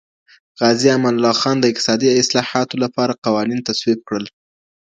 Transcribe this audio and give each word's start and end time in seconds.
غازي 0.59 0.87
امان 0.97 1.13
الله 1.17 1.33
خان 1.41 1.55
د 1.59 1.65
اقتصادي 1.71 2.07
اصلاحاتو 2.21 2.75
لپاره 2.83 3.19
قوانین 3.25 3.59
تصویب 3.69 3.99
کړل. 4.07 4.25